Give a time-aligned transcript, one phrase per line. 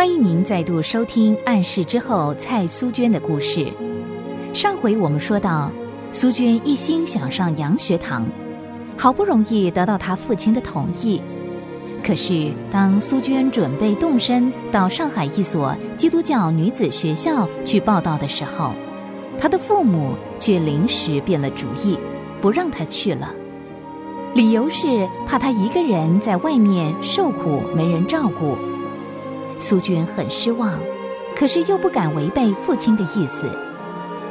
[0.00, 3.66] 欢迎您再度收听《暗示之后》蔡苏娟的故事。
[4.54, 5.70] 上回我们说到，
[6.10, 8.24] 苏娟一心想上洋学堂，
[8.96, 11.20] 好不容易得到她父亲的同意。
[12.02, 18.72] 可是，当苏娟准备动身到上海一所基督教女子学校去报道的时候，
[19.38, 21.98] 她的父母却临时变了主意，
[22.40, 23.34] 不让她去了。
[24.32, 28.56] 理由是怕她一个人在外面受苦，没人照顾。
[29.60, 30.80] 苏娟很失望，
[31.36, 33.46] 可是又不敢违背父亲的意思，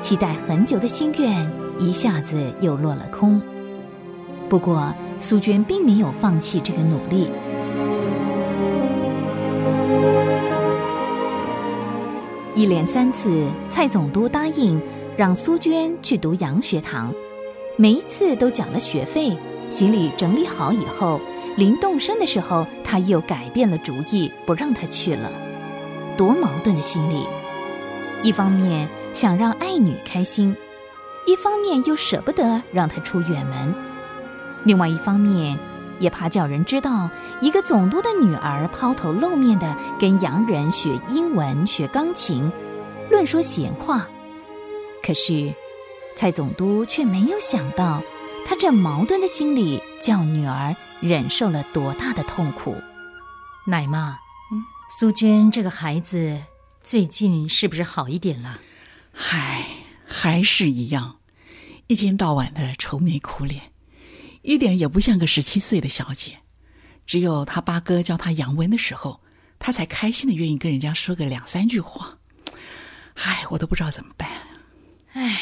[0.00, 3.40] 期待很久的心愿一下子又落了空。
[4.48, 7.30] 不过，苏娟并没有放弃这个努力。
[12.54, 14.80] 一连三次，蔡总督答应
[15.14, 17.12] 让苏娟去读洋学堂，
[17.76, 19.36] 每一次都缴了学费，
[19.68, 21.20] 行李整理好以后。
[21.58, 25.28] 临动身的时候，他又改变了主意，不让他去了。
[26.16, 27.26] 多矛盾的心理，
[28.22, 30.56] 一方面想让爱女开心，
[31.26, 33.74] 一方面又舍不得让她出远门。
[34.62, 35.58] 另外一方面，
[35.98, 42.52] 也怕叫人知道一个总督的女儿抛头露面的跟洋人学英文、学钢琴，
[43.10, 44.06] 论说闲话。
[45.04, 45.52] 可是，
[46.14, 48.00] 蔡总督却没有想到，
[48.48, 50.74] 他这矛盾的心理叫女儿。
[51.00, 52.74] 忍受了多大的痛苦，
[53.64, 54.18] 奶妈，
[54.50, 56.42] 嗯，苏娟这个孩子
[56.80, 58.58] 最近是不是好一点了？
[59.12, 59.64] 嗨，
[60.04, 61.18] 还是一样，
[61.86, 63.70] 一天到晚的愁眉苦脸，
[64.42, 66.38] 一点也不像个十七岁的小姐。
[67.06, 69.20] 只有他八哥教他杨文的时候，
[69.60, 72.18] 他才开心的愿意跟人家说个两三句话。
[73.14, 74.28] 唉，我都不知道怎么办。
[75.12, 75.38] 唉，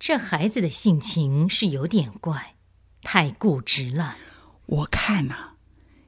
[0.00, 2.54] 这孩子的性情是有点怪，
[3.02, 4.16] 太固执了。
[4.64, 5.50] 我看呐，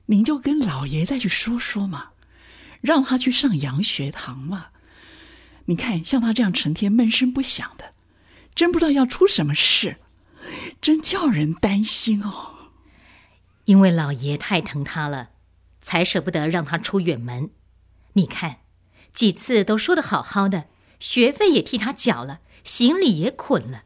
[0.06, 2.12] 您就跟老爷再去说说嘛，
[2.80, 4.68] 让他去上洋学堂嘛。
[5.66, 7.92] 你看，像他这样成天闷声不响的，
[8.54, 9.98] 真不知道要出什么事，
[10.80, 12.70] 真叫人担心哦。
[13.66, 15.32] 因为老爷太疼他了，
[15.82, 17.50] 才舍不得让他出远门。
[18.14, 18.60] 你看，
[19.12, 23.84] 几次都说的好好的，学费也替他缴了，行李也捆了，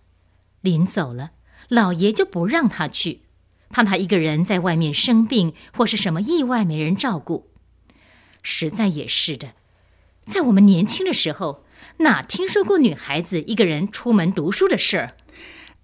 [0.60, 1.32] 临走了，
[1.68, 3.22] 老爷就不让他去。
[3.68, 7.50] 怕他一个人在外面生病或是什么意外没人照顾，
[8.42, 9.52] 实在也是的。
[10.24, 11.64] 在我们年轻的时候，
[11.98, 15.16] 哪听说过女孩子一个人出门读书的事儿？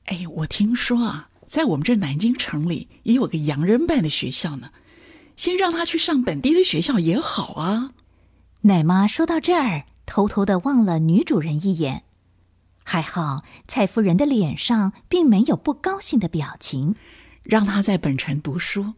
[0.07, 4.71] 哎，我听说啊，在我们这南京城里也有个洋人办的学校呢。
[5.37, 7.93] 先让他去上本地的学校也好啊。
[8.63, 12.05] 奶妈说到这儿，偷偷的望了女主人一眼，
[12.85, 16.95] 还好蔡夫人的脸上并没有不高兴的表情。
[17.43, 18.95] 让他在本城读书，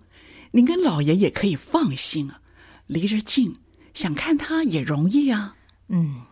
[0.50, 2.40] 您跟老爷也可以放心啊，
[2.86, 3.56] 离着近，
[3.94, 5.56] 想看他也容易啊。
[5.88, 6.22] 嗯，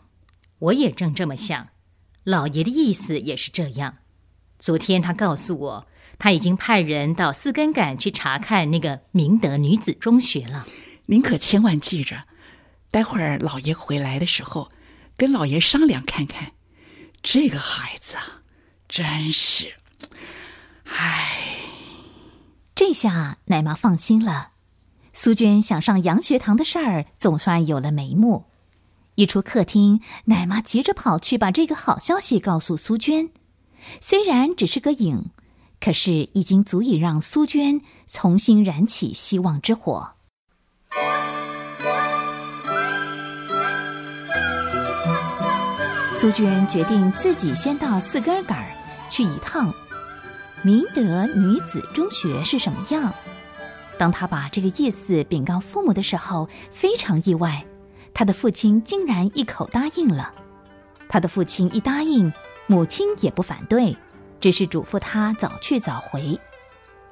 [0.59, 1.69] 我也正这么想，
[2.25, 3.97] 老爷的意思也是这样。
[4.59, 5.87] 昨天他告诉我，
[6.19, 10.67] 他已经派人到四根杆去查看那个明德女子中学了。
[11.07, 12.25] 您可千万记着，
[12.91, 14.71] 待会儿老爷回来的时候，
[15.17, 16.53] 跟老爷商量看看。
[17.23, 18.43] 这个孩子啊，
[18.89, 19.75] 真是，
[20.85, 21.57] 唉。
[22.75, 24.51] 这下奶妈放心了，
[25.13, 28.47] 苏娟想上洋学堂的事儿总算有了眉目。
[29.15, 33.31] 一出客厅，奶妈急着跑去把这个好消息告诉苏娟。
[34.01, 35.31] 虽然只是个影，
[35.81, 40.15] 可是已经足以让苏娟重新燃起希望之火。
[46.23, 48.71] 苏娟决定自己先到四根杆儿
[49.11, 49.75] 去一趟。
[50.63, 53.13] 明德女子中学是什么样？
[53.99, 57.65] 当他把这个意思禀告父母的时候，非常意外，
[58.15, 60.33] 他的父亲竟然一口答应了。
[61.09, 62.33] 他的父亲一答应，
[62.69, 63.97] 母亲也不反对，
[64.39, 66.39] 只是嘱咐他早去早回。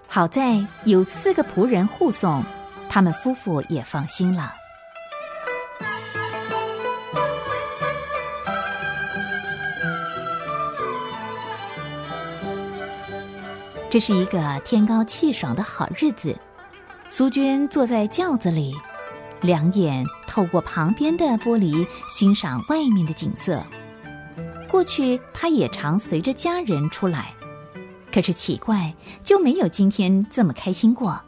[0.06, 2.44] 好在有四个仆人护送，
[2.88, 4.54] 他们夫妇也放心了。
[13.90, 16.38] 这是一个天高气爽的好日子，
[17.10, 18.72] 苏娟坐在轿子里，
[19.40, 23.60] 两眼透过旁边的玻璃欣赏外面的景色。
[24.70, 27.34] 过去她也常随着家人出来，
[28.12, 28.94] 可是奇怪，
[29.24, 31.20] 就没有今天这么开心过。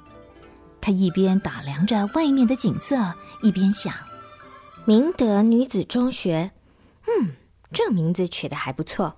[0.81, 3.13] 她一边打量着外面的景色，
[3.43, 3.93] 一边想：
[4.85, 6.53] 明德女子中学，
[7.09, 7.31] 嗯，
[7.73, 9.17] 这名字取得还不错。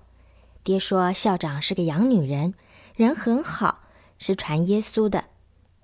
[0.63, 2.55] 爹说校长是个洋女人。
[2.95, 3.83] 人很好，
[4.19, 5.25] 是传耶稣的，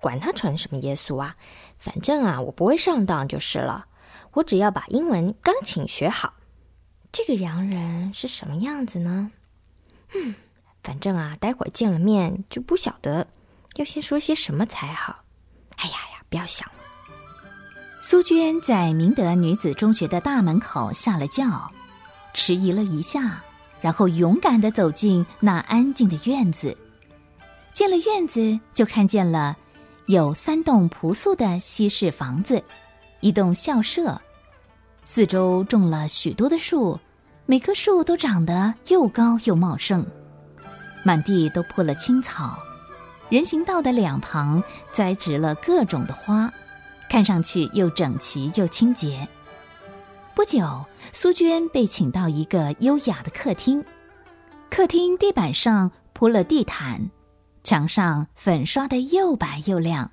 [0.00, 1.36] 管他传什么耶稣啊，
[1.78, 3.84] 反正啊，我不会上当就是了。
[4.32, 6.32] 我只要把英文钢琴学好。
[7.12, 9.30] 这个洋人是什么样子呢？
[10.14, 10.34] 嗯，
[10.82, 13.26] 反正啊，待会儿见了面就不晓得
[13.74, 15.22] 要先说些什么才好。
[15.76, 16.74] 哎呀呀，不要想了。
[18.00, 21.70] 苏娟在明德女子中学的大门口下了轿，
[22.32, 23.42] 迟疑了一下，
[23.82, 26.74] 然后勇敢的走进那安静的院子。
[27.72, 29.56] 进了院子，就看见了
[30.06, 32.62] 有三栋朴素的西式房子，
[33.20, 34.20] 一栋校舍，
[35.04, 36.98] 四周种了许多的树，
[37.46, 40.04] 每棵树都长得又高又茂盛，
[41.02, 42.58] 满地都铺了青草，
[43.30, 46.52] 人行道的两旁栽植了各种的花，
[47.08, 49.26] 看上去又整齐又清洁。
[50.34, 53.82] 不久，苏娟被请到一个优雅的客厅，
[54.70, 57.10] 客厅地板上铺了地毯。
[57.64, 60.12] 墙上粉刷的又白又亮，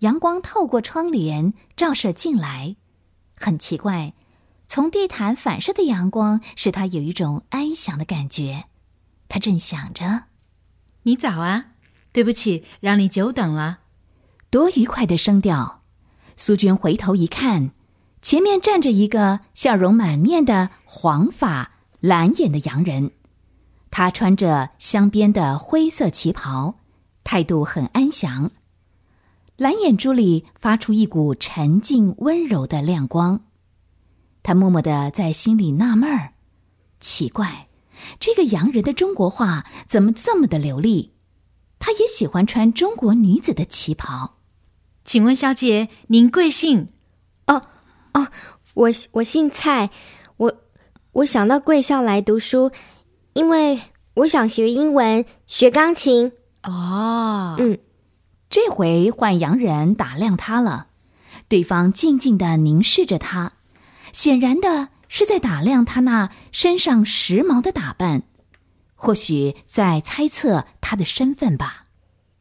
[0.00, 2.76] 阳光透过窗帘照射进来，
[3.36, 4.14] 很奇怪，
[4.66, 8.64] 从地毯反射的阳光使他有一种安详的感觉。
[9.28, 10.24] 他正想着
[11.04, 11.66] ：“你早啊，
[12.12, 13.80] 对不起，让你久等了。”
[14.50, 15.82] 多愉快的声调！
[16.36, 17.70] 苏娟回头一看，
[18.22, 23.12] 前面站着一个笑容满面的黄发蓝眼的洋人。
[23.90, 26.76] 他穿着镶边的灰色旗袍，
[27.24, 28.50] 态度很安详，
[29.56, 33.40] 蓝眼珠里发出一股沉静温柔的亮光。
[34.42, 36.32] 他默默的在心里纳闷儿：
[37.00, 37.68] 奇怪，
[38.20, 41.12] 这个洋人的中国话怎么这么的流利？
[41.78, 44.36] 他也喜欢穿中国女子的旗袍。
[45.04, 46.88] 请问小姐，您贵姓？
[47.46, 47.62] 哦
[48.12, 48.28] 哦，
[48.74, 49.90] 我我姓蔡，
[50.36, 50.54] 我
[51.12, 52.70] 我想到贵校来读书。
[53.34, 53.80] 因为
[54.14, 56.32] 我想学英文，学钢琴。
[56.64, 57.78] 哦，嗯，
[58.50, 60.88] 这回换洋人打量他了，
[61.48, 63.52] 对方静静的凝视着他，
[64.12, 68.24] 显然的是在打量他那身上时髦的打扮，
[68.96, 71.86] 或许在猜测他的身份吧。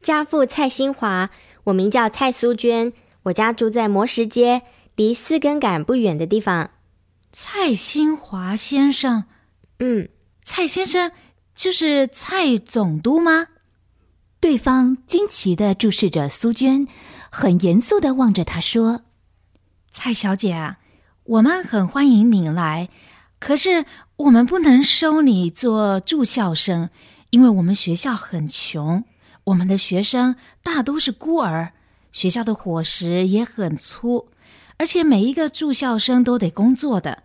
[0.02, 1.30] 家父蔡新华，
[1.66, 2.92] 我名叫蔡苏娟，
[3.24, 4.64] 我家住在磨石街，
[4.96, 6.72] 离四根杆不远的地方。
[7.32, 9.26] 蔡新华先生，
[9.80, 10.10] 嗯。
[10.50, 11.12] 蔡先生，
[11.56, 13.48] 就是蔡总督吗？
[14.40, 16.88] 对方惊奇的注视着苏娟，
[17.30, 19.02] 很严肃的望着她说
[19.92, 20.80] ：“蔡小姐啊，
[21.26, 22.88] 我们很欢迎你来，
[23.40, 23.86] 可是
[24.16, 26.90] 我们不能收你做住校生，
[27.30, 29.04] 因为我们学校很穷，
[29.44, 31.74] 我们的学生大都是孤儿，
[32.14, 34.30] 学校的伙食也很粗，
[34.78, 37.24] 而且每一个住校生都得工作的。”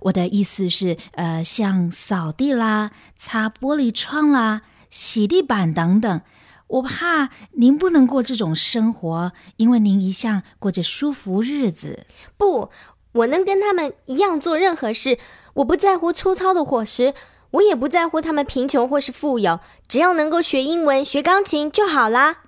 [0.00, 6.20] 我的意思是，呃，像扫地啦、擦玻璃窗啦、洗地板等等，
[6.66, 12.06] 我怕您不能过这种生活，因为您一向过着舒服日子。
[12.36, 12.70] 不，
[13.12, 15.18] 我能跟他们一样做任何事。
[15.54, 17.14] 我不在乎粗糙的伙食，
[17.50, 19.58] 我也不在乎他们贫穷或是富有，
[19.88, 22.44] 只要能够学英文、学钢琴就好啦。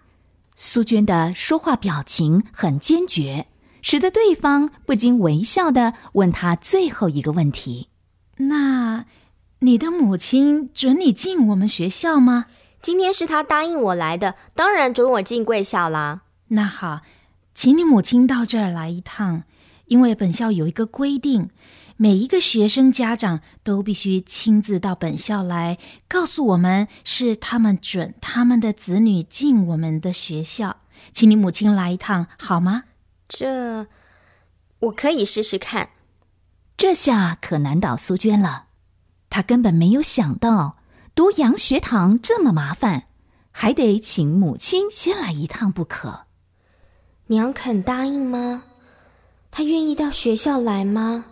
[0.55, 3.47] 苏娟的说话表情很坚决。
[3.83, 7.89] 使得对方不禁微笑的问他最后一个问题
[8.49, 9.05] ：“那
[9.59, 12.47] 你的母亲准你进我们学校吗？”
[12.81, 16.23] 今天是她答应我来的，当然准我进贵校啦。
[16.49, 17.03] 那好，
[17.55, 19.45] 请你母亲到这儿来一趟，
[19.87, 21.51] 因为本校有一个规定，
[21.97, 30.79] 每一个学生家长都必须亲自到本校来，告诉我们是他们准他们的子女进我们的学校。
[31.13, 32.83] 请你母亲来一趟好吗？
[33.35, 33.87] 这，
[34.79, 35.89] 我可以试试看。
[36.77, 38.67] 这下可难倒苏娟了，
[39.31, 40.77] 她根本没有想到
[41.15, 43.05] 读洋学堂这么麻烦，
[43.51, 46.27] 还得请母亲先来一趟不可。
[47.29, 48.65] 娘肯答应吗？
[49.51, 51.25] 她愿意到学校来吗？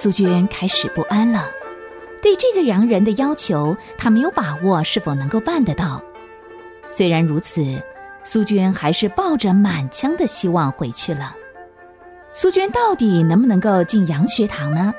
[0.00, 1.50] 苏娟开始不安了，
[2.22, 6.00] 对这个洋人的要求，她没有把握是否能够办得到。
[6.88, 7.82] 虽然如此，
[8.22, 11.34] 苏娟还是抱着满腔的希望回去了。
[12.32, 14.94] 苏娟到底能不能够进洋学堂呢？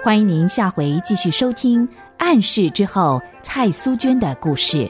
[0.00, 1.84] 欢迎您下回继续收听
[2.16, 4.88] 《暗示之后》蔡苏娟的故事。